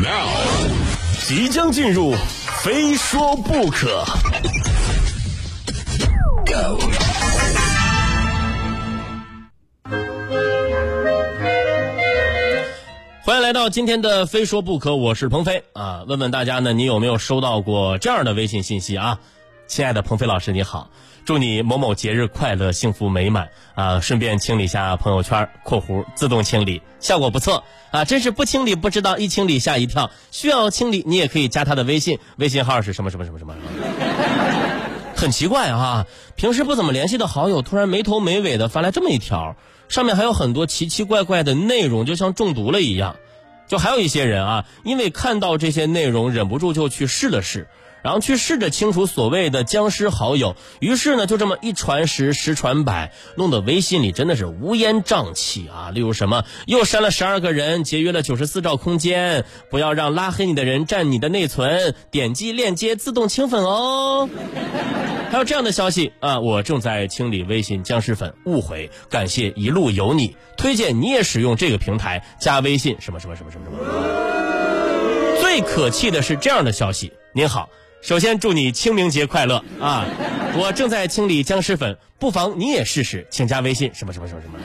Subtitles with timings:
[0.00, 0.28] Now，
[1.26, 2.14] 即将进入，
[2.62, 4.04] 非说不可。
[6.46, 6.78] Go。
[13.24, 16.04] 欢迎来到今天的《非说不可》，我是鹏飞啊。
[16.06, 19.18] 问问大家呢，你有没有收到过这样的微信信息啊？
[19.68, 20.88] 亲爱的鹏飞老师，你好，
[21.26, 24.00] 祝你某某节日快乐，幸福美满啊！
[24.00, 28.02] 顺便清理下朋友圈（括弧自动清理），效果不错啊！
[28.06, 30.10] 真是不清理不知道，一清理吓一跳。
[30.30, 33.54] 需要清理，你也可以加他的微信，微信号是什么什么什么什么。
[35.14, 39.54] 很奇怪啊，平时不怎么联系的好友，突然没头没尾的发来这么一条，
[39.90, 43.16] 上面还有很多奇奇怪怪的内容，就像中毒了一样。
[43.66, 47.68] 就还有一些人啊，因为看到这些内容，忍不住就去试了试。
[48.02, 55.90] 然后去试着清除所谓的僵尸好友，于是呢，就这么一传十，十传百，弄得微信里真的是乌烟瘴气啊！
[55.90, 64.28] 例如什么，又删了十二个人，节约了九十四兆空间，不要让拉黑你的人占你的内存，点击链接自动清粉哦。
[65.30, 73.78] 还有这样的消息啊，我正在清理微信僵尸粉，误会，感谢一路有你，推荐你也使用这个平台，加微信什么什么什么什么什么。
[75.40, 77.68] 最可气的是这样的消息，您好。
[78.00, 80.06] 首先祝你清明节快乐啊！
[80.56, 84.58] 我正在清理僵尸粉，不妨你也试试，请加微信什么什么什么什么。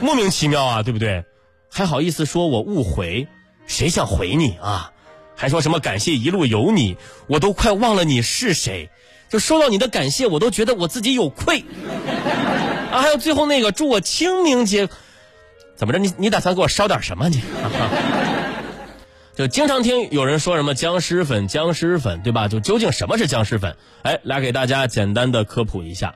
[0.00, 1.24] 莫名其妙啊，对不对？
[1.70, 3.26] 还好意思说我误回，
[3.66, 4.92] 谁想回你啊？
[5.34, 8.90] 还说什么感谢一路有你，我都快忘了你是谁。
[9.28, 11.64] 就收到你的感谢，我都觉得我自己有愧。
[12.92, 14.88] 啊，还有最后那个祝我清明节，
[15.74, 15.98] 怎么着？
[15.98, 17.42] 你你打算给我烧点什么你？
[19.36, 22.46] 就经常听有人说什么僵尸粉，僵尸粉，对吧？
[22.46, 23.76] 就究竟什么是僵尸粉？
[24.02, 26.14] 哎，来给大家简单的科普一下。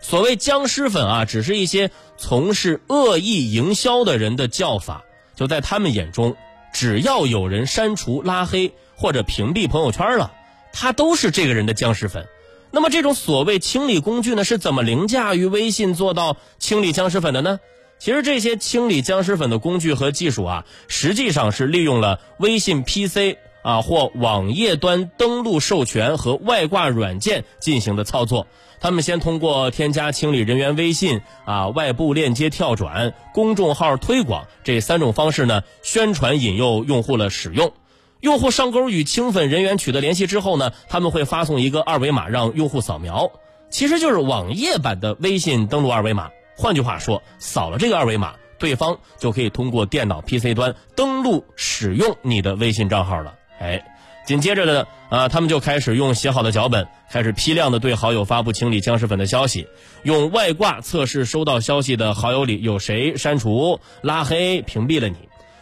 [0.00, 5.04] 所谓僵尸粉啊，只是一些从事恶意营销的人的叫法。
[5.36, 6.36] 就在他们眼中，
[6.72, 10.32] 只要有人删除、拉黑或者屏蔽朋友圈了，
[10.72, 12.26] 他都是这个人的僵尸粉。
[12.70, 17.60] 那么这种所谓清理工具呢，是怎么凌驾于微信做到清理僵尸粉的呢？
[17.98, 28.46] 其实这些清理僵尸粉的工具和技术啊，实际上是利用了微信 PC 啊或网页端登录授权和外挂软件进行的操作。
[28.80, 37.72] 他们先通过添加清理人员微信啊、外部链接跳转、公众号推广这三种方式呢，宣传引诱用户了使用。
[38.20, 43.30] 用户上钩与清粉人员取得联系之后呢，他们会发送一个二维码让用户扫描，
[43.70, 46.30] 其实就是网页版的微信登录二维码。
[46.56, 53.34] 换句话说，扫了这个二维码，对方就可以通过电脑 PC 端登录使用你的微信账号了。
[53.58, 53.84] 哎，
[54.26, 59.66] 紧接着呢，啊，他们就开始用写好的脚本，开始批量的对好友发布清理僵尸粉的消息，
[60.02, 65.16] 用外挂测试收到消息的好友里有谁删除、拉黑、屏蔽了你，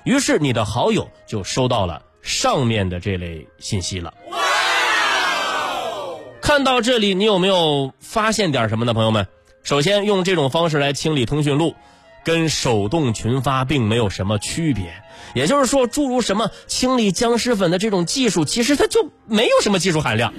[0.04, 4.12] 于是你的好友就收到了上面的这类信息了。
[6.40, 9.26] 看到这里，你有没有发现点什么呢，朋友们？
[9.62, 11.74] 首先，用这种方式来清理通讯录，
[12.24, 14.92] 跟手动群发并没有什么区别。
[15.34, 20.34] 也就是说，诸如什么清理僵尸粉的这种技术，其实它就没有什么技术含量。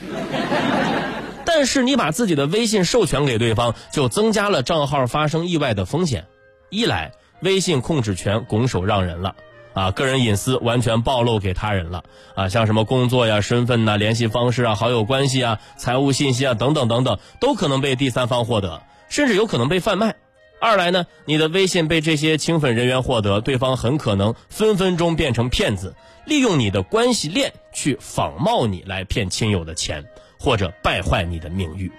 [1.46, 6.26] 但是，你把自己的微信授权给对方，就增加了账号发生意外的风险。
[6.70, 9.36] 一来，微信控制权拱手让人了，
[9.74, 12.04] 啊，个人隐私完全暴露给他人了，
[12.36, 18.82] 啊，像什么工作呀、身份呐、联系方式啊、好友关系啊、财务信息啊等等等等，都可能被第三方获得。
[19.14, 20.16] 甚至有可能被贩卖。
[20.60, 25.94] 二来呢，你的微信被这些清粉人员获得，对方很可能分分钟变成骗子，
[26.26, 30.04] 利用你的关系链去仿冒你来骗亲友的钱，
[30.40, 31.92] 或者败坏你的名誉。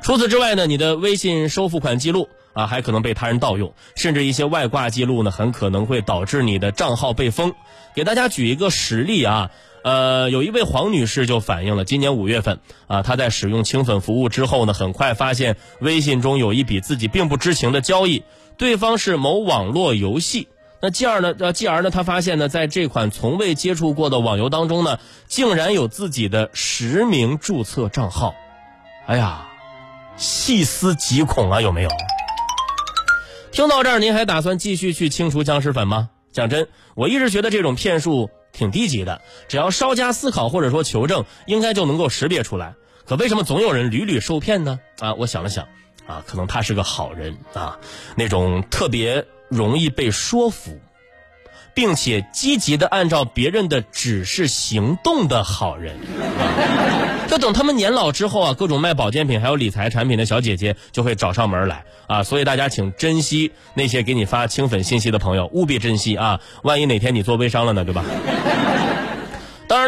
[0.00, 7.54] 除此之外呢，你的微信收付款记录啊，还可能被他人盗用，甚至一些外挂记录呢，很可能会导致你的账号被封。
[7.94, 9.50] 给大家举一个实例啊。
[9.84, 18.24] 呃，有一位黄女士就反映了，今年五月份啊，她在使用清粉服务之后呢，很快发现微信中有一笔自己并不知情的交易，
[18.58, 20.48] 对方是某网络游戏。
[20.82, 24.98] 那继而呢，呃，继而呢，她发现呢，在这款从未接触过的网游当中呢，
[25.28, 28.34] 竟然有自己的实名注册账号。
[29.06, 29.48] 哎呀，
[30.16, 31.88] 细思极恐啊，有没有？
[33.58, 36.10] 听到这儿，您还打算继续去清除僵尸粉吗？
[36.30, 38.30] 讲真，我一直觉得这种骗术。
[38.52, 42.74] 挺低级的，只要稍加思考或者说求证，应该就能够识别出来。
[43.04, 44.78] 可为什么总有人屡屡受骗呢？
[45.00, 45.66] 啊，我想了想，
[46.06, 47.80] 啊，可能他是个好人啊，
[48.14, 50.78] 那种特别容易被说服，
[51.78, 55.94] 并且积极的按照别人的指示行动的好人。
[57.28, 62.24] 就等他们年老之后啊，各种卖保健品还有理财产品的小姐姐就会找上门来啊。
[62.24, 66.40] 所以大家请珍惜那些给你发清粉信息的朋友，务必珍惜啊！
[66.64, 68.04] 万一哪天你做微商了呢，对吧？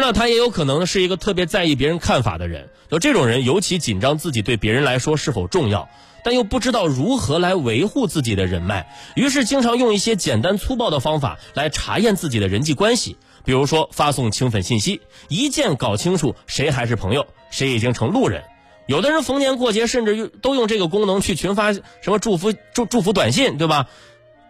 [0.01, 2.69] 那，他也有可能是一个特别在意别人看法的人。
[2.89, 5.87] 就这种人，尤其紧张自己对别人来说是否重要，
[6.25, 13.15] 但又不知道如何来维护自己的人脉，于是经常用一些简单粗暴的方法来查验自己的人际关系。
[13.45, 18.43] 比如说，发送清粉信息，一键搞清楚谁还是朋友，谁已经成路人。
[18.87, 23.87] 有的人逢年过节，甚至都用这个功能去群发什么祝福祝祝福短信，对吧？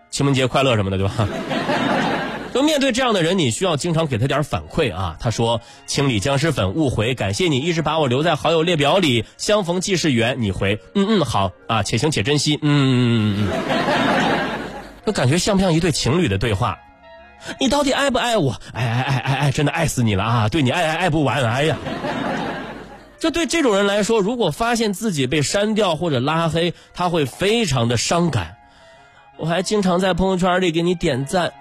[0.09, 1.29] 清明节快乐什么的，对吧？
[2.53, 5.15] 就面对这样的人，你需要经常给他点反馈啊。
[5.19, 13.51] 他说：“清理僵尸粉，误回，感谢你一直把我留在好友列表里，相逢即是缘。”你回：“嗯嗯，好啊，且行且珍惜。”嗯嗯嗯嗯嗯，
[15.07, 16.77] 就感觉像不像一对情侣的对话？
[17.59, 18.59] 你到底爱不爱我？
[18.73, 20.49] 爱爱爱爱爱，真的爱死你了啊！
[20.49, 21.77] 对你爱爱爱不完，哎呀！
[23.17, 28.57] 这对这种人来说，如果发现自己被删掉或者拉黑，他会非常的伤感。
[29.41, 31.51] 我还经常在朋友圈里给你点赞，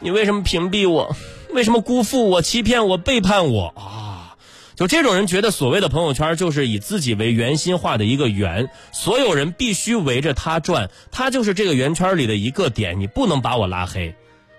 [0.00, 1.14] 你为什么屏蔽我？
[1.52, 4.34] 为什么辜负我、欺骗我、背叛我啊？
[4.74, 14.16] 就这种人觉得所谓的朋友圈就是以自己为圆心画的一个圆，所有人必须围着他转，他就是这个圆圈里的一个点，你不能把我拉黑。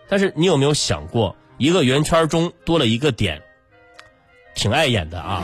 [0.07, 3.41] 但是你有没有想过，一个圆圈中多了一个点，
[4.55, 5.43] 挺碍眼的啊？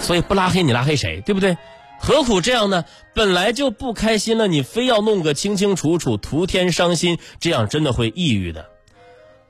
[0.00, 1.22] 所以不拉黑你拉黑谁？
[1.24, 1.56] 对不对？
[1.98, 2.84] 何苦这样呢？
[3.14, 8.66] 本来就不开心了，你非要弄个清清楚楚，徒添伤心，这样真的会抑郁的。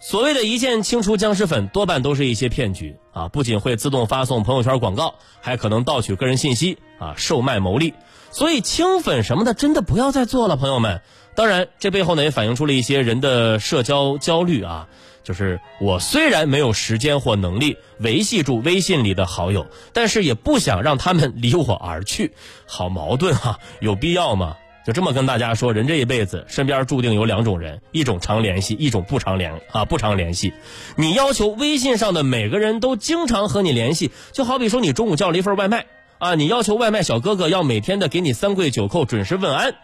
[0.01, 3.29] 所谓的一键清除僵尸粉，多半都是一些骗局啊！
[3.29, 7.95] 不仅会自动发送朋友圈广告，还可能盗取个人信息啊，售卖牟利。
[8.31, 11.03] 所以清粉什么的，真的不要再做了，朋友们。
[11.35, 14.89] 当然，这背后呢也反映出了一些人的社交焦虑啊。
[15.29, 22.33] 就是我虽然没有时间或能力维系住微信里的好友，但是也不想让他们离我而去，
[22.65, 24.57] 好矛盾哈，有必要吗？
[24.87, 30.55] 就这么跟大家说，人这一辈子身边注定有两种人，一种常联系，一种不常联啊不常联系。
[30.97, 35.85] 你要求微信上的每个人都经常和你联系，就好比说你中午叫了一份外卖
[36.17, 39.75] 啊，你要求外卖小哥哥要每天的给你三跪九叩，准时问安，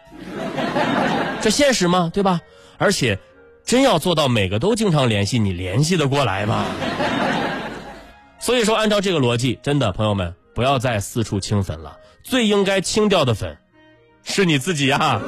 [1.42, 2.10] 这现实吗？
[2.14, 2.40] 对吧？
[2.78, 3.18] 而且。
[3.64, 6.66] 真要做到每个都经常联系，你联系得过来吗？
[8.38, 13.56] 所以说，按照这个逻辑，真的朋友们不要再四处清粉了，最应该清掉的粉，
[14.22, 15.20] 是你自己呀。